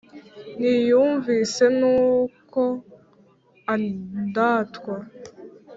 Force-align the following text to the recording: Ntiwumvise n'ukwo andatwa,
Ntiwumvise 0.59 1.63
n'ukwo 1.79 2.63
andatwa, 3.73 4.95